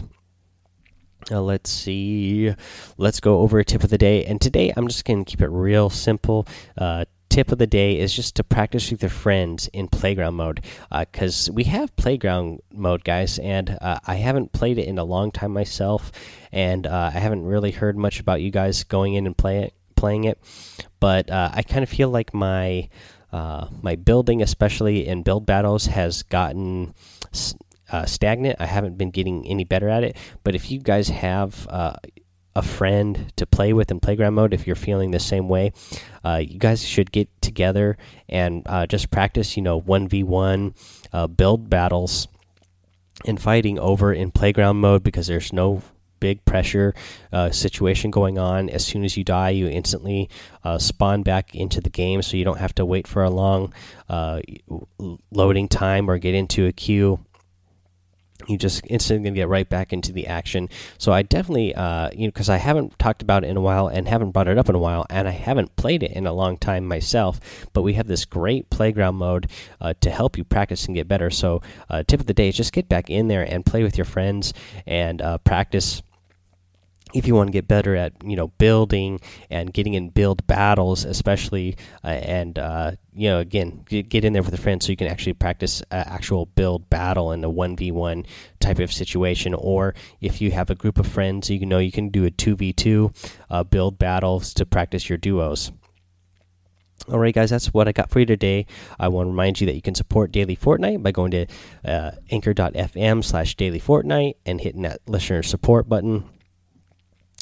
Uh, 1.31 1.41
let's 1.41 1.71
see. 1.71 2.53
Let's 2.97 3.19
go 3.19 3.39
over 3.39 3.57
a 3.57 3.65
tip 3.65 3.83
of 3.83 3.89
the 3.89 3.97
day. 3.97 4.25
And 4.25 4.39
today 4.39 4.71
I'm 4.75 4.87
just 4.87 5.05
going 5.05 5.25
to 5.25 5.29
keep 5.29 5.41
it 5.41 5.49
real 5.49 5.89
simple. 5.89 6.47
Uh, 6.77 7.05
tip 7.35 7.51
of 7.51 7.57
the 7.57 7.67
day 7.67 7.99
is 7.99 8.13
just 8.13 8.37
to 8.37 8.45
practice 8.45 8.89
with 8.89 9.03
your 9.03 9.09
friends 9.09 9.67
in 9.73 9.89
playground 9.89 10.35
mode 10.35 10.63
because 10.89 11.49
uh, 11.49 11.51
we 11.51 11.65
have 11.65 11.93
playground 11.97 12.61
mode 12.71 13.03
guys 13.03 13.39
and 13.39 13.77
uh, 13.81 13.99
i 14.07 14.15
haven't 14.15 14.53
played 14.53 14.77
it 14.77 14.87
in 14.87 14.97
a 14.97 15.03
long 15.03 15.33
time 15.33 15.51
myself 15.51 16.13
and 16.53 16.87
uh, 16.87 17.11
i 17.13 17.19
haven't 17.19 17.43
really 17.43 17.71
heard 17.71 17.97
much 17.97 18.21
about 18.21 18.39
you 18.39 18.49
guys 18.49 18.85
going 18.85 19.15
in 19.15 19.25
and 19.25 19.37
play 19.37 19.63
it 19.63 19.73
playing 19.97 20.23
it 20.23 20.39
but 21.01 21.29
uh, 21.29 21.49
i 21.53 21.61
kind 21.61 21.83
of 21.83 21.89
feel 21.89 22.07
like 22.07 22.33
my 22.33 22.87
uh, 23.33 23.67
my 23.81 23.97
building 23.97 24.41
especially 24.41 25.05
in 25.05 25.21
build 25.21 25.45
battles 25.45 25.87
has 25.87 26.23
gotten 26.23 26.93
uh, 27.91 28.05
stagnant. 28.05 28.55
I 28.61 28.65
haven't 28.65 28.97
been 28.97 29.11
getting 29.11 29.45
any 29.45 29.65
better 29.65 29.89
at 29.89 30.05
it 30.05 30.15
but 30.45 30.55
if 30.55 30.71
you 30.71 30.79
guys 30.79 31.09
have 31.09 31.67
a 32.55 32.61
friend 32.61 33.33
to 33.35 33.45
play 33.45 33.73
with 33.73 33.91
in 33.91 33.99
playground 33.99 34.33
mode 34.33 34.53
if 34.53 34.65
you're 34.65 34.75
feeling 34.75 35.11
the 35.11 35.19
same 35.19 35.49
way. 35.49 35.73
Uh, 36.23 36.37
you 36.37 36.57
guys 36.57 36.83
should 36.83 37.11
get 37.11 37.29
together 37.41 37.97
and 38.29 38.63
uh, 38.65 38.85
just 38.87 39.11
practice 39.11 39.57
you 39.57 39.63
know 39.63 39.81
1v1 39.81 40.73
uh, 41.13 41.27
build 41.27 41.69
battles 41.69 42.27
and 43.25 43.41
fighting 43.41 43.77
over 43.79 44.13
in 44.13 44.31
playground 44.31 44.77
mode 44.77 45.03
because 45.03 45.27
there's 45.27 45.53
no 45.53 45.81
big 46.19 46.43
pressure 46.45 46.93
uh, 47.33 47.51
situation 47.51 48.09
going 48.09 48.39
on. 48.39 48.69
As 48.69 48.85
soon 48.85 49.03
as 49.03 49.17
you 49.17 49.23
die 49.23 49.49
you 49.49 49.67
instantly 49.67 50.29
uh, 50.63 50.79
spawn 50.79 51.23
back 51.23 51.53
into 51.53 51.81
the 51.81 51.89
game 51.89 52.21
so 52.21 52.37
you 52.37 52.45
don't 52.45 52.59
have 52.59 52.75
to 52.75 52.85
wait 52.85 53.07
for 53.07 53.23
a 53.23 53.29
long 53.29 53.73
uh, 54.09 54.39
loading 55.31 55.67
time 55.67 56.09
or 56.09 56.17
get 56.17 56.33
into 56.33 56.65
a 56.65 56.71
queue 56.71 57.19
you 58.47 58.57
just 58.57 58.81
instantly 58.87 59.23
gonna 59.23 59.35
get 59.35 59.47
right 59.47 59.67
back 59.67 59.93
into 59.93 60.11
the 60.11 60.27
action. 60.27 60.69
So 60.97 61.11
I 61.11 61.21
definitely, 61.21 61.75
uh, 61.75 62.09
you 62.13 62.27
know, 62.27 62.31
because 62.31 62.49
I 62.49 62.57
haven't 62.57 62.97
talked 62.99 63.21
about 63.21 63.43
it 63.43 63.47
in 63.47 63.57
a 63.57 63.61
while 63.61 63.87
and 63.87 64.07
haven't 64.07 64.31
brought 64.31 64.47
it 64.47 64.57
up 64.57 64.69
in 64.69 64.75
a 64.75 64.79
while, 64.79 65.05
and 65.09 65.27
I 65.27 65.31
haven't 65.31 65.75
played 65.75 66.03
it 66.03 66.11
in 66.11 66.25
a 66.25 66.33
long 66.33 66.57
time 66.57 66.85
myself. 66.85 67.39
But 67.73 67.81
we 67.83 67.93
have 67.93 68.07
this 68.07 68.25
great 68.25 68.69
playground 68.69 69.15
mode 69.15 69.49
uh, 69.81 69.93
to 70.01 70.09
help 70.09 70.37
you 70.37 70.43
practice 70.43 70.85
and 70.85 70.95
get 70.95 71.07
better. 71.07 71.29
So 71.29 71.61
uh, 71.89 72.03
tip 72.07 72.19
of 72.19 72.25
the 72.25 72.33
day 72.33 72.49
is 72.49 72.55
just 72.55 72.73
get 72.73 72.89
back 72.89 73.09
in 73.09 73.27
there 73.27 73.43
and 73.43 73.65
play 73.65 73.83
with 73.83 73.97
your 73.97 74.05
friends 74.05 74.53
and 74.85 75.21
uh, 75.21 75.37
practice 75.39 76.01
if 77.13 77.27
you 77.27 77.35
want 77.35 77.47
to 77.47 77.51
get 77.51 77.67
better 77.67 77.95
at 77.95 78.13
you 78.23 78.35
know 78.35 78.47
building 78.47 79.19
and 79.49 79.73
getting 79.73 79.93
in 79.93 80.09
build 80.09 80.45
battles 80.47 81.05
especially 81.05 81.77
uh, 82.03 82.07
and 82.07 82.57
uh, 82.57 82.91
you 83.13 83.29
know 83.29 83.39
again 83.39 83.83
get 83.87 84.25
in 84.25 84.33
there 84.33 84.41
with 84.41 84.53
a 84.53 84.57
friend 84.57 84.81
so 84.81 84.91
you 84.91 84.97
can 84.97 85.07
actually 85.07 85.33
practice 85.33 85.81
uh, 85.91 86.03
actual 86.07 86.45
build 86.47 86.89
battle 86.89 87.31
in 87.31 87.43
a 87.43 87.49
1v1 87.49 88.25
type 88.59 88.79
of 88.79 88.91
situation 88.91 89.53
or 89.53 89.93
if 90.19 90.41
you 90.41 90.51
have 90.51 90.69
a 90.69 90.75
group 90.75 90.97
of 90.97 91.07
friends 91.07 91.49
you 91.49 91.65
know 91.65 91.79
you 91.79 91.91
can 91.91 92.09
do 92.09 92.25
a 92.25 92.31
2v2 92.31 93.33
uh, 93.49 93.63
build 93.63 93.97
battles 93.99 94.53
to 94.53 94.65
practice 94.65 95.07
your 95.09 95.17
duos 95.17 95.71
all 97.11 97.19
right, 97.19 97.35
guys, 97.35 97.51
that's 97.51 97.67
what 97.67 97.87
I 97.87 97.91
got 97.91 98.09
for 98.09 98.19
you 98.19 98.25
today. 98.25 98.65
I 98.99 99.09
want 99.09 99.27
to 99.27 99.29
remind 99.29 99.61
you 99.61 99.67
that 99.67 99.75
you 99.75 99.81
can 99.81 99.93
support 99.93 100.31
Daily 100.31 100.55
Fortnite 100.55 101.03
by 101.03 101.11
going 101.11 101.29
to 101.31 101.45
uh, 101.83 102.11
anchor.fm 102.31 103.23
slash 103.23 103.53
daily 103.53 103.79
fortnite 103.79 104.35
and 104.43 104.59
hitting 104.59 104.81
that 104.83 105.01
listener 105.05 105.43
support 105.43 105.87
button. 105.87 106.23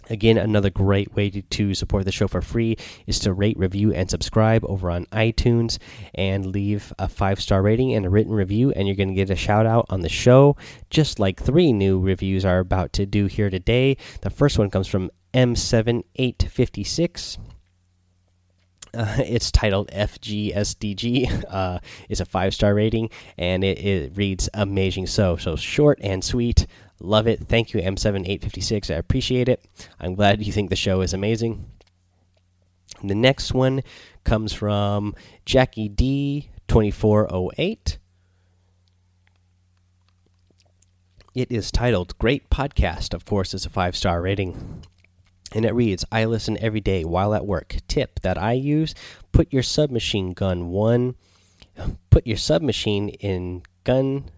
Again, 0.10 0.38
another 0.38 0.70
great 0.70 1.16
way 1.16 1.30
to, 1.30 1.74
support 1.74 2.06
the 2.06 2.12
show 2.12 2.28
for 2.28 2.42
free 2.42 2.76
is 3.08 3.20
to 3.20 3.34
rate, 3.34 3.58
review, 3.58 3.94
and 3.94 4.10
subscribe 4.10 4.66
over 4.66 4.92
on 4.92 5.06
iTunes 5.08 5.78
and 6.14 6.46
leave 6.46 6.94
a 7.00 7.08
five 7.08 7.40
star 7.40 7.62
rating 7.62 7.94
and 7.94 8.06
a 8.06 8.10
written 8.10 8.34
review, 8.34 8.72
and 8.72 8.88
you're 8.88 8.98
going 8.98 9.10
to 9.10 9.14
get 9.14 9.30
a 9.30 9.36
shout 9.36 9.66
out 9.66 9.86
on 9.90 10.02
the 10.02 10.10
show, 10.10 10.58
just 10.90 11.20
like 11.20 11.42
three 11.42 11.72
new 11.72 12.00
reviews 12.00 12.44
are 12.44 12.60
about 12.60 12.92
to 12.94 13.06
do 13.06 13.28
here 13.28 13.50
today. 13.50 13.96
The 14.22 14.30
first 14.30 14.60
one 14.60 14.70
comes 14.70 14.88
from 14.88 15.10
M7856. 15.34 17.38
Uh, 18.94 19.16
it's 19.20 19.52
titled 19.52 19.90
FGSDG. 19.92 21.44
Uh, 21.54 21.78
it's 22.10 22.20
a 22.20 22.26
five 22.26 22.54
star 22.54 22.74
rating 22.74 23.10
and 23.38 23.64
it, 23.64 23.78
it 23.78 24.18
reads 24.18 24.50
amazing. 24.56 25.06
So, 25.06 25.38
so 25.38 25.56
short 25.56 26.00
and 26.02 26.24
sweet. 26.24 26.66
Love 27.00 27.28
it. 27.28 27.48
Thank 27.48 27.74
you, 27.74 27.82
M7856. 27.82 28.90
I 28.90 28.98
appreciate 28.98 29.48
it. 29.48 29.64
I'm 30.00 30.16
glad 30.16 30.44
you 30.44 30.52
think 30.52 30.72
the 30.72 30.76
show 30.76 31.02
is 31.02 31.14
amazing. 31.14 31.64
The 33.04 33.14
next 33.14 33.54
one 33.54 33.84
comes 34.24 34.52
from 34.52 35.14
Jackie 35.46 35.90
D2408. 35.90 37.98
It 41.36 41.52
is 41.52 41.72
titled 41.72 42.18
Great 42.18 42.50
Podcast. 42.50 43.14
Of 43.14 43.26
course, 43.26 43.54
it's 43.54 43.66
a 43.66 43.70
five 43.70 43.96
star 43.96 44.22
rating. 44.22 44.84
And 45.54 45.66
it 45.66 45.74
reads 45.74 46.06
I 46.12 46.26
listen 46.26 46.58
every 46.60 46.82
day 46.82 47.04
while 47.04 47.34
at 47.34 47.46
work. 47.46 47.78
Tip 47.88 48.20
that 48.22 48.38
I 48.38 48.54
use 48.54 48.96
put 49.32 49.52
your 49.52 49.64
submachine 49.64 50.34
gun 50.34 50.70
one, 50.70 51.16
put 52.10 52.26
your 52.26 52.38
submachine 52.38 53.10
in 53.10 53.64
gun 53.84 54.30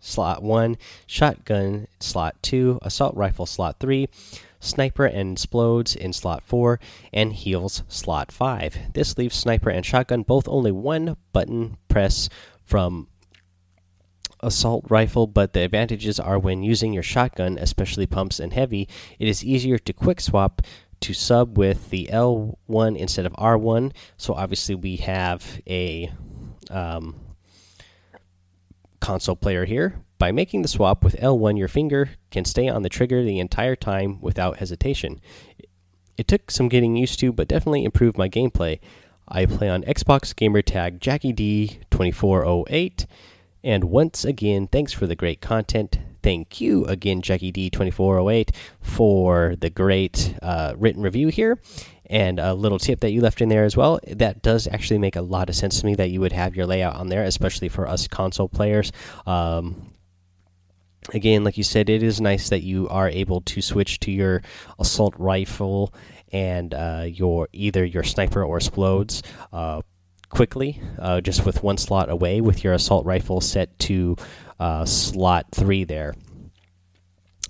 slot 0.00 0.42
1, 0.42 0.76
shotgun 1.06 1.86
slot 2.00 2.36
2, 2.42 2.78
assault 2.82 3.14
rifle 3.16 3.46
slot 3.46 3.80
3, 3.80 4.08
sniper 4.60 5.06
and 5.06 5.32
explodes 5.32 5.94
in 5.94 6.12
slot 6.12 6.44
4, 6.44 6.78
and 7.12 7.32
heals 7.32 7.82
slot 7.88 8.32
5. 8.32 8.92
This 8.94 9.18
leaves 9.18 9.36
sniper 9.36 9.70
and 9.70 9.84
shotgun 9.84 10.22
both 10.22 10.48
only 10.48 10.72
one 10.72 11.16
button 11.32 11.76
press 11.88 12.28
from 12.64 13.08
assault 14.40 14.84
rifle, 14.88 15.26
but 15.26 15.52
the 15.52 15.60
advantages 15.60 16.18
are 16.20 16.38
when 16.38 16.62
using 16.62 16.92
your 16.92 17.02
shotgun, 17.02 17.58
especially 17.58 18.06
pumps 18.06 18.40
and 18.40 18.52
heavy, 18.52 18.88
it 19.18 19.28
is 19.28 19.44
easier 19.44 19.78
to 19.78 19.92
quick 19.92 20.20
swap 20.20 20.62
to 21.00 21.14
sub 21.14 21.56
with 21.56 21.90
the 21.90 22.08
L1 22.12 22.96
instead 22.96 23.26
of 23.26 23.32
R1. 23.34 23.92
So 24.16 24.34
obviously 24.34 24.74
we 24.74 24.96
have 24.96 25.60
a 25.66 26.12
um, 26.70 27.16
console 29.00 29.36
player 29.36 29.64
here. 29.64 30.02
By 30.18 30.32
making 30.32 30.62
the 30.62 30.68
swap 30.68 31.04
with 31.04 31.16
L1, 31.16 31.56
your 31.58 31.68
finger 31.68 32.10
can 32.30 32.44
stay 32.44 32.68
on 32.68 32.82
the 32.82 32.88
trigger 32.88 33.22
the 33.22 33.38
entire 33.38 33.76
time 33.76 34.20
without 34.20 34.56
hesitation. 34.58 35.20
It 36.16 36.26
took 36.26 36.50
some 36.50 36.68
getting 36.68 36.96
used 36.96 37.20
to, 37.20 37.32
but 37.32 37.46
definitely 37.46 37.84
improved 37.84 38.18
my 38.18 38.28
gameplay. 38.28 38.80
I 39.28 39.46
play 39.46 39.68
on 39.68 39.82
Xbox 39.84 40.34
gamertag 40.34 40.98
Jackie 40.98 41.32
D2408. 41.32 43.06
And 43.62 43.84
once 43.84 44.24
again, 44.24 44.66
thanks 44.68 44.92
for 44.92 45.06
the 45.06 45.16
great 45.16 45.40
content. 45.40 45.98
Thank 46.22 46.60
you 46.60 46.84
again, 46.86 47.22
Jackie 47.22 47.52
D2408, 47.52 48.54
for 48.80 49.56
the 49.58 49.70
great 49.70 50.34
uh, 50.42 50.74
written 50.76 51.02
review 51.02 51.28
here 51.28 51.60
and 52.06 52.38
a 52.38 52.54
little 52.54 52.78
tip 52.78 53.00
that 53.00 53.12
you 53.12 53.20
left 53.20 53.40
in 53.40 53.48
there 53.48 53.64
as 53.64 53.76
well. 53.76 54.00
That 54.06 54.42
does 54.42 54.66
actually 54.66 54.98
make 54.98 55.16
a 55.16 55.22
lot 55.22 55.48
of 55.48 55.56
sense 55.56 55.80
to 55.80 55.86
me 55.86 55.94
that 55.96 56.10
you 56.10 56.20
would 56.20 56.32
have 56.32 56.56
your 56.56 56.66
layout 56.66 56.96
on 56.96 57.08
there, 57.08 57.22
especially 57.22 57.68
for 57.68 57.86
us 57.86 58.08
console 58.08 58.48
players. 58.48 58.92
Um, 59.26 59.92
again, 61.12 61.44
like 61.44 61.58
you 61.58 61.64
said, 61.64 61.88
it 61.88 62.02
is 62.02 62.20
nice 62.20 62.48
that 62.48 62.62
you 62.62 62.88
are 62.88 63.08
able 63.08 63.40
to 63.42 63.60
switch 63.60 64.00
to 64.00 64.10
your 64.10 64.42
assault 64.78 65.14
rifle 65.18 65.92
and 66.32 66.74
uh, 66.74 67.04
your 67.06 67.48
either 67.52 67.84
your 67.84 68.02
sniper 68.02 68.42
or 68.42 68.56
explodes 68.56 69.22
uh, 69.52 69.82
quickly, 70.28 70.80
uh, 70.98 71.20
just 71.20 71.44
with 71.44 71.62
one 71.62 71.76
slot 71.76 72.10
away, 72.10 72.40
with 72.40 72.64
your 72.64 72.74
assault 72.74 73.04
rifle 73.06 73.40
set 73.40 73.78
to 73.80 74.16
uh, 74.60 74.84
slot 74.84 75.46
three 75.52 75.84
there. 75.84 76.14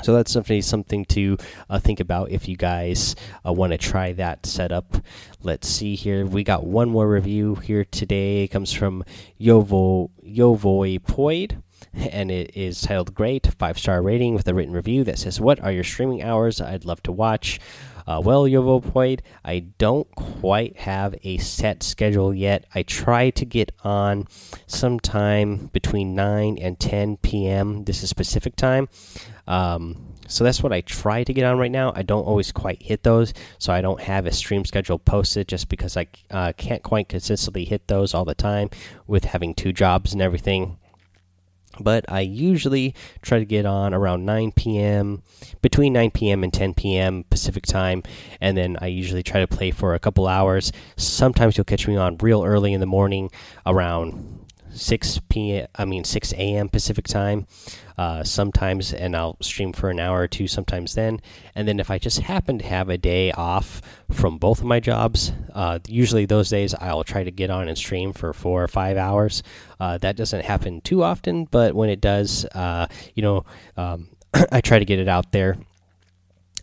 So 0.03 0.15
that's 0.15 0.33
definitely 0.33 0.61
something 0.63 1.05
to 1.07 1.39
uh, 1.69 1.81
think 1.81 1.99
about 1.99 2.31
if 2.31 2.49
you 2.49 2.57
guys 2.57 3.17
uh, 3.45 3.53
want 3.53 3.73
to 3.73 3.79
try 3.79 4.13
that 4.13 4.47
setup. 4.47 4.97
Let's 5.43 5.69
see 5.69 5.97
here. 5.97 6.25
We 6.25 6.45
got 6.45 6.65
one 6.65 6.89
more 6.89 7.09
review 7.09 7.57
here 7.57 7.85
today. 7.85 8.45
It 8.45 8.49
comes 8.49 8.73
from 8.73 9.05
Yovo 9.41 10.11
Yovoi 10.25 11.01
Poid, 11.01 11.63
and 11.95 12.31
it 12.31 12.57
is 12.57 12.81
titled 12.81 13.13
"Great." 13.13 13.49
Five 13.59 13.77
star 13.77 14.01
rating 14.01 14.35
with 14.35 14.47
a 14.47 14.55
written 14.55 14.73
review 14.73 15.03
that 15.03 15.19
says, 15.19 15.41
"What 15.41 15.61
are 15.61 15.73
your 15.73 15.85
streaming 15.85 16.23
hours? 16.23 16.61
I'd 16.61 16.85
love 16.85 17.03
to 17.05 17.13
watch." 17.13 17.59
Uh, 18.09 18.19
well, 18.25 18.45
Yovo 18.45 18.83
Poid, 18.83 19.21
I 19.45 19.59
don't 19.77 20.11
quite 20.15 20.79
have 20.79 21.15
a 21.25 21.37
set 21.37 21.83
schedule 21.83 22.33
yet. 22.33 22.65
I 22.75 22.83
try 22.83 23.29
to 23.29 23.45
get 23.45 23.71
on 23.85 24.27
sometime 24.67 25.67
between 25.75 26.15
9 26.15 26.57
and 26.57 26.81
10 26.81 27.19
p.m. 27.19 27.85
This 27.85 28.03
is 28.03 28.15
Pacific 28.15 28.57
time. 28.57 28.89
Um, 29.47 30.15
so 30.27 30.43
that's 30.43 30.63
what 30.63 30.73
I 30.73 30.81
try 30.81 31.23
to 31.23 31.35
get 31.35 31.45
on 31.45 31.59
right 31.59 31.71
now. 31.71 31.93
I 31.95 32.01
don't 32.01 32.25
always 32.25 32.51
quite 32.51 32.83
hit 32.83 33.03
those, 33.03 33.35
so 33.59 33.75
I 33.75 33.83
don't 33.83 34.01
have 34.01 34.25
a 34.25 34.33
stream 34.33 34.65
schedule 34.65 34.99
posted 34.99 35.47
just 35.47 35.69
because 35.69 35.95
I 35.95 36.07
uh, 36.31 36.55
can't 36.57 36.83
quite 36.83 37.11
consistently 37.11 37.67
hit 37.67 37.89
those 37.89 38.15
all 38.15 38.25
the 38.25 38.35
time 38.35 38.71
with 39.07 39.25
having 39.25 39.55
two 39.55 39.75
jobs 39.75 40.15
and 40.15 40.23
everything 40.23 40.79
but 41.81 42.05
I 42.09 42.21
usually 42.21 42.95
try 43.23 43.39
to 43.39 43.45
get 43.45 43.67
on 43.67 43.95
around 43.95 44.25
9 44.25 44.53
p.m. 44.53 45.23
between 45.63 45.93
9 45.93 46.11
p.m. 46.11 46.45
and 46.45 46.53
10 46.53 46.75
p.m. 46.75 47.25
Pacific 47.31 47.67
time, 47.67 48.03
and 48.41 48.57
then 48.57 48.77
I 48.81 48.87
usually 48.87 49.23
try 49.23 49.41
to 49.41 49.47
play 49.47 49.71
for 49.71 49.95
a 49.95 49.99
couple 49.99 50.27
hours. 50.27 50.73
Sometimes 50.97 51.57
you'll 51.57 51.65
catch 51.65 51.87
me 51.89 51.97
on 51.97 52.17
real 52.19 52.45
early 52.45 52.73
in 52.73 52.81
the 52.81 52.87
morning 52.87 53.31
around 53.67 54.48
6 54.73 55.21
p.m. 55.29 55.67
I 55.75 55.85
mean 55.85 56.05
6 56.05 56.33
a.m. 56.35 56.69
Pacific 56.69 57.07
time. 57.07 57.47
Uh, 57.97 58.23
sometimes, 58.23 58.93
and 58.93 59.17
I'll 59.17 59.37
stream 59.41 59.73
for 59.73 59.91
an 59.91 59.99
hour 59.99 60.21
or 60.21 60.29
two. 60.29 60.47
Sometimes 60.47 60.95
then, 60.95 61.21
and 61.57 61.67
then 61.67 61.81
if 61.81 61.91
I 61.91 61.99
just 61.99 62.21
happen 62.21 62.59
to 62.59 62.65
have 62.65 62.89
a 62.89 62.97
day 62.97 63.33
off 63.33 63.83
from 64.13 64.39
both 64.39 64.61
of 64.61 64.67
my 64.67 64.79
jobs, 64.79 65.33
uh, 65.53 65.81
usually 65.89 66.25
those 66.25 66.49
days 66.49 66.75
I'll 66.75 67.03
try 67.03 67.25
to 67.25 67.33
get 67.33 67.51
on 67.51 67.69
and 67.69 67.77
stream 67.77 68.13
for 68.13 68.33
four 68.33 68.63
or 68.63 68.69
five 68.69 68.97
hours. 68.97 69.43
Uh, 69.81 69.99
that 69.99 70.15
doesn't 70.15 70.45
happen 70.45 70.81
too 70.81 71.03
often, 71.03 71.47
but 71.47 71.75
when 71.75 71.91
it 71.91 72.01
does, 72.01 72.45
uh, 72.55 72.87
you 73.17 73.23
know, 73.23 73.45
um, 73.77 74.09
I 74.53 74.61
try 74.61 74.79
to 74.79 74.85
get 74.85 75.01
it 75.01 75.09
out 75.09 75.33
there 75.33 75.59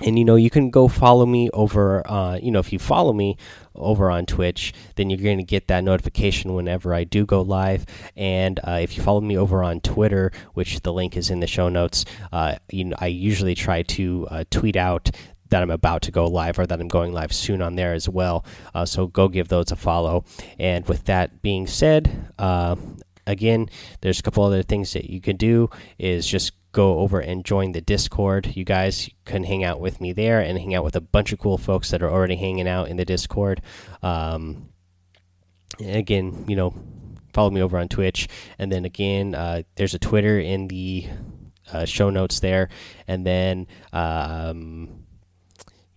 and 0.01 0.19
you 0.19 0.25
know 0.25 0.35
you 0.35 0.49
can 0.49 0.69
go 0.69 0.87
follow 0.87 1.25
me 1.25 1.49
over 1.51 2.05
uh, 2.09 2.37
you 2.41 2.51
know 2.51 2.59
if 2.59 2.73
you 2.73 2.79
follow 2.79 3.13
me 3.13 3.37
over 3.75 4.09
on 4.09 4.25
twitch 4.25 4.73
then 4.95 5.09
you're 5.09 5.19
going 5.19 5.37
to 5.37 5.43
get 5.43 5.67
that 5.67 5.83
notification 5.83 6.53
whenever 6.53 6.93
i 6.93 7.03
do 7.03 7.25
go 7.25 7.41
live. 7.41 7.85
And 8.15 8.59
uh, 8.63 8.79
if 8.81 8.97
you 8.97 9.03
follow 9.03 9.21
me 9.21 9.37
over 9.37 9.63
on 9.63 9.79
twitter 9.81 10.31
which 10.53 10.81
the 10.81 10.93
link 10.93 11.15
is 11.15 11.29
in 11.29 11.39
the 11.39 11.47
show 11.47 11.69
notes 11.69 12.05
uh, 12.31 12.55
you 12.71 12.85
know, 12.85 12.95
i 12.99 13.07
usually 13.07 13.55
try 13.55 13.83
to 13.83 14.27
uh, 14.29 14.43
tweet 14.49 14.75
out 14.75 15.11
that 15.49 15.61
i'm 15.61 15.71
about 15.71 16.01
to 16.03 16.11
go 16.11 16.25
live 16.25 16.59
or 16.59 16.65
that 16.65 16.79
i'm 16.79 16.87
going 16.87 17.13
live 17.13 17.31
soon 17.31 17.61
on 17.61 17.75
there 17.75 17.93
as 17.93 18.09
well. 18.09 18.45
Uh, 18.73 18.85
so 18.85 19.07
go 19.07 19.27
give 19.27 19.47
those 19.47 19.71
a 19.71 19.75
follow. 19.75 20.25
And 20.59 20.85
with 20.87 21.05
that 21.05 21.41
being 21.41 21.67
said 21.67 22.31
uh, 22.37 22.75
again 23.27 23.69
there's 24.01 24.19
a 24.19 24.23
couple 24.23 24.43
other 24.43 24.63
things 24.63 24.93
that 24.93 25.09
you 25.09 25.21
can 25.21 25.37
do 25.37 25.69
is 25.97 26.27
just 26.27 26.51
go 26.75 26.99
over 26.99 27.21
and 27.21 27.45
join 27.45 27.71
the 27.71 27.79
Discord. 27.79 28.51
You 28.53 28.65
guys 28.65 29.09
can 29.23 29.45
hang 29.45 29.63
out 29.63 29.79
with 29.79 30.01
me 30.01 30.11
there 30.11 30.41
and 30.41 30.59
hang 30.59 30.75
out 30.75 30.83
with 30.83 30.97
a 30.97 31.01
bunch 31.01 31.31
of 31.31 31.39
cool 31.39 31.57
folks 31.57 31.89
that 31.91 32.03
are 32.03 32.11
already 32.11 32.35
hanging 32.35 32.67
out 32.67 32.89
in 32.89 32.97
the 32.97 33.05
Discord. 33.05 33.61
Um, 34.03 34.67
again, 35.79 36.43
you 36.49 36.57
know, 36.57 36.73
follow 37.33 37.49
me 37.49 37.61
over 37.61 37.77
on 37.77 37.87
Twitch. 37.87 38.27
And 38.59 38.69
then 38.69 38.83
again, 38.83 39.35
uh, 39.35 39.61
there's 39.75 39.93
a 39.93 39.99
Twitter 39.99 40.37
in 40.37 40.67
the 40.67 41.07
uh, 41.71 41.85
show 41.85 42.09
notes 42.09 42.41
there. 42.41 42.67
And 43.07 43.25
then, 43.25 43.67
um, 43.93 45.04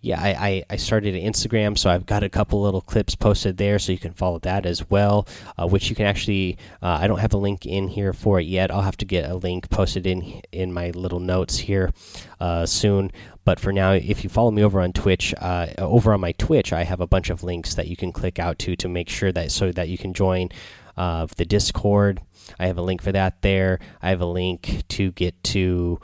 yeah, 0.01 0.21
I, 0.21 0.29
I, 0.29 0.63
I, 0.69 0.75
started 0.77 1.13
an 1.13 1.21
Instagram, 1.21 1.77
so 1.77 1.89
I've 1.89 2.05
got 2.05 2.23
a 2.23 2.29
couple 2.29 2.61
little 2.61 2.79
clips 2.79 3.15
posted 3.15 3.57
there, 3.57 3.79
so 3.79 3.91
you 3.91 3.97
can 3.97 4.13
follow 4.13 4.39
that 4.39 4.65
as 4.65 4.89
well. 4.89 5.27
Uh, 5.57 5.67
which 5.67 5.89
you 5.89 5.95
can 5.95 6.05
actually, 6.05 6.57
uh, 6.81 6.99
I 7.01 7.07
don't 7.07 7.19
have 7.19 7.33
a 7.33 7.37
link 7.37 7.65
in 7.65 7.89
here 7.89 8.13
for 8.13 8.39
it 8.39 8.47
yet. 8.47 8.71
I'll 8.71 8.81
have 8.81 8.95
to 8.97 9.05
get 9.05 9.29
a 9.29 9.35
link 9.35 9.69
posted 9.69 10.07
in 10.07 10.41
in 10.53 10.71
my 10.71 10.91
little 10.91 11.19
notes 11.19 11.57
here 11.57 11.91
uh, 12.39 12.65
soon. 12.65 13.11
But 13.43 13.59
for 13.59 13.73
now, 13.73 13.91
if 13.91 14.23
you 14.23 14.29
follow 14.29 14.51
me 14.51 14.63
over 14.63 14.79
on 14.79 14.93
Twitch, 14.93 15.33
uh, 15.37 15.67
over 15.77 16.13
on 16.13 16.21
my 16.21 16.31
Twitch, 16.33 16.71
I 16.71 16.83
have 16.83 17.01
a 17.01 17.07
bunch 17.07 17.29
of 17.29 17.43
links 17.43 17.75
that 17.75 17.87
you 17.87 17.97
can 17.97 18.13
click 18.13 18.39
out 18.39 18.57
to 18.59 18.77
to 18.77 18.87
make 18.87 19.09
sure 19.09 19.33
that 19.33 19.51
so 19.51 19.71
that 19.73 19.89
you 19.89 19.97
can 19.97 20.13
join 20.13 20.47
uh, 20.95 21.27
the 21.35 21.45
Discord. 21.45 22.21
I 22.57 22.67
have 22.67 22.77
a 22.77 22.81
link 22.81 23.01
for 23.01 23.11
that 23.11 23.41
there. 23.41 23.79
I 24.01 24.11
have 24.11 24.21
a 24.21 24.25
link 24.25 24.83
to 24.89 25.11
get 25.11 25.43
to 25.45 25.99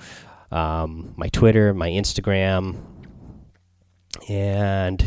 um, 0.52 1.14
my 1.16 1.30
Twitter, 1.30 1.74
my 1.74 1.90
Instagram 1.90 2.95
and 4.30 5.04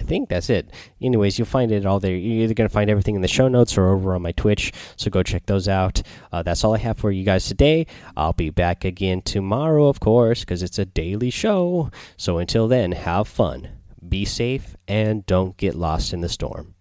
I 0.00 0.02
think 0.02 0.28
that's 0.28 0.48
it. 0.48 0.70
Anyways, 1.02 1.38
you'll 1.38 1.46
find 1.46 1.70
it 1.70 1.84
all 1.84 2.00
there. 2.00 2.14
You're 2.14 2.44
either 2.44 2.54
going 2.54 2.68
to 2.68 2.72
find 2.72 2.88
everything 2.88 3.16
in 3.16 3.20
the 3.20 3.28
show 3.28 3.48
notes 3.48 3.76
or 3.76 3.88
over 3.88 4.14
on 4.14 4.22
my 4.22 4.32
Twitch. 4.32 4.72
So 4.96 5.10
go 5.10 5.22
check 5.22 5.46
those 5.46 5.68
out. 5.68 6.02
Uh, 6.32 6.42
that's 6.42 6.64
all 6.64 6.74
I 6.74 6.78
have 6.78 6.98
for 6.98 7.10
you 7.10 7.24
guys 7.24 7.46
today. 7.46 7.86
I'll 8.16 8.32
be 8.32 8.50
back 8.50 8.84
again 8.84 9.20
tomorrow, 9.20 9.88
of 9.88 10.00
course, 10.00 10.40
because 10.40 10.62
it's 10.62 10.78
a 10.78 10.86
daily 10.86 11.30
show. 11.30 11.90
So 12.16 12.38
until 12.38 12.66
then, 12.66 12.92
have 12.92 13.28
fun, 13.28 13.68
be 14.06 14.24
safe, 14.24 14.76
and 14.88 15.26
don't 15.26 15.56
get 15.56 15.74
lost 15.74 16.12
in 16.14 16.22
the 16.22 16.28
storm. 16.28 16.74